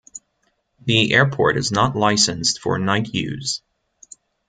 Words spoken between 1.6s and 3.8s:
not licensed for night use.